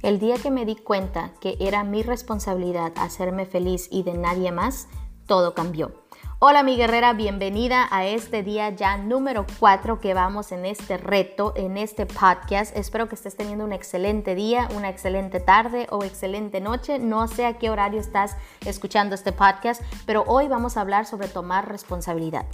[0.00, 4.52] El día que me di cuenta que era mi responsabilidad hacerme feliz y de nadie
[4.52, 4.86] más,
[5.26, 5.92] todo cambió.
[6.38, 11.52] Hola mi guerrera, bienvenida a este día ya número 4 que vamos en este reto,
[11.56, 12.76] en este podcast.
[12.76, 17.00] Espero que estés teniendo un excelente día, una excelente tarde o excelente noche.
[17.00, 21.26] No sé a qué horario estás escuchando este podcast, pero hoy vamos a hablar sobre
[21.26, 22.46] tomar responsabilidad.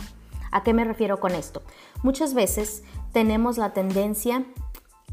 [0.50, 1.60] ¿A qué me refiero con esto?
[2.02, 4.46] Muchas veces tenemos la tendencia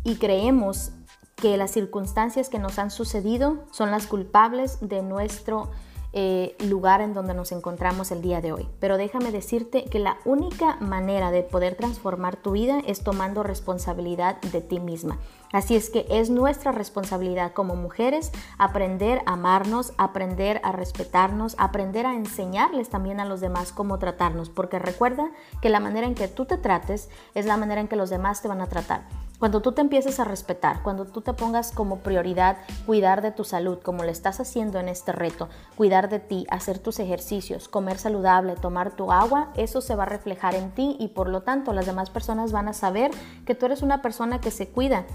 [0.06, 0.94] y creemos
[1.42, 5.70] que las circunstancias que nos han sucedido son las culpables de nuestro
[6.14, 8.68] eh, lugar en donde nos encontramos el día de hoy.
[8.80, 14.40] Pero déjame decirte que la única manera de poder transformar tu vida es tomando responsabilidad
[14.42, 15.20] de ti misma.
[15.54, 22.06] Así es que es nuestra responsabilidad como mujeres aprender a amarnos, aprender a respetarnos, aprender
[22.06, 26.28] a enseñarles también a los demás cómo tratarnos, porque recuerda que la manera en que
[26.28, 29.08] tú te trates es la manera en que los demás te van a tratar.
[29.42, 33.44] Cuando tú te empieces a respetar, cuando tú te pongas como prioridad cuidar de tu
[33.44, 37.98] salud, como lo estás haciendo en este reto, cuidar de ti, hacer tus ejercicios, comer
[37.98, 41.74] saludable, tomar tu agua, eso se va a reflejar en ti y por lo tanto
[41.74, 43.10] las demás personas van a saber
[43.44, 45.06] que tú eres una persona que se cuida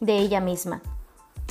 [0.00, 0.82] de ella misma.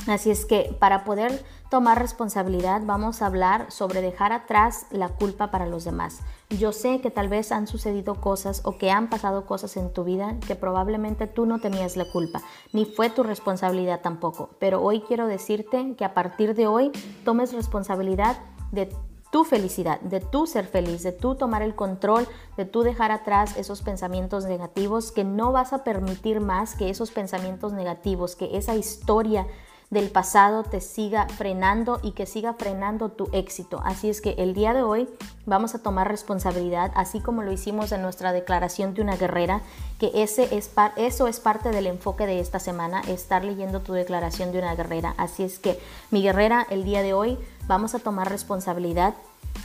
[0.06, 5.50] Así es que para poder tomar responsabilidad vamos a hablar sobre dejar atrás la culpa
[5.50, 6.20] para los demás.
[6.48, 10.04] Yo sé que tal vez han sucedido cosas o que han pasado cosas en tu
[10.04, 14.50] vida que probablemente tú no tenías la culpa, ni fue tu responsabilidad tampoco.
[14.60, 16.92] Pero hoy quiero decirte que a partir de hoy
[17.24, 18.36] tomes responsabilidad
[18.70, 18.88] de
[19.32, 23.56] tu felicidad, de tu ser feliz, de tú tomar el control, de tú dejar atrás
[23.56, 28.76] esos pensamientos negativos, que no vas a permitir más que esos pensamientos negativos, que esa
[28.76, 29.46] historia
[29.90, 33.80] del pasado te siga frenando y que siga frenando tu éxito.
[33.84, 35.08] Así es que el día de hoy
[35.44, 39.62] vamos a tomar responsabilidad, así como lo hicimos en nuestra declaración de una guerrera,
[39.98, 44.50] que ese es eso es parte del enfoque de esta semana, estar leyendo tu declaración
[44.52, 45.14] de una guerrera.
[45.18, 45.78] Así es que
[46.10, 49.14] mi guerrera, el día de hoy vamos a tomar responsabilidad,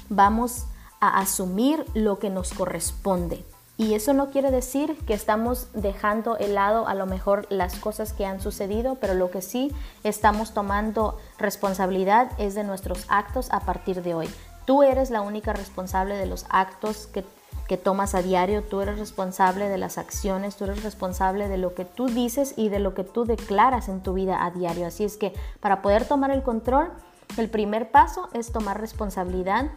[0.09, 0.65] vamos
[0.99, 3.43] a asumir lo que nos corresponde.
[3.81, 8.13] Y eso no quiere decir que estamos dejando de lado a lo mejor las cosas
[8.13, 9.71] que han sucedido, pero lo que sí
[10.03, 14.29] estamos tomando responsabilidad es de nuestros actos a partir de hoy.
[14.65, 17.25] Tú eres la única responsable de los actos que,
[17.67, 21.73] que tomas a diario, tú eres responsable de las acciones, tú eres responsable de lo
[21.73, 24.85] que tú dices y de lo que tú declaras en tu vida a diario.
[24.85, 26.91] Así es que para poder tomar el control,
[27.35, 29.71] el primer paso es tomar responsabilidad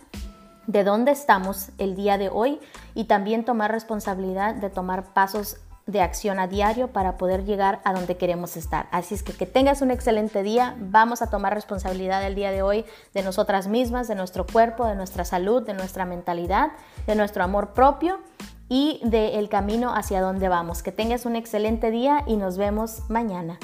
[0.66, 2.60] de dónde estamos el día de hoy
[2.94, 7.92] y también tomar responsabilidad de tomar pasos de acción a diario para poder llegar a
[7.92, 8.86] donde queremos estar.
[8.90, 10.76] Así es que que tengas un excelente día.
[10.78, 14.94] Vamos a tomar responsabilidad el día de hoy de nosotras mismas, de nuestro cuerpo, de
[14.94, 16.70] nuestra salud, de nuestra mentalidad,
[17.06, 18.20] de nuestro amor propio
[18.68, 20.82] y del camino hacia donde vamos.
[20.82, 23.58] Que tengas un excelente día y nos vemos mañana.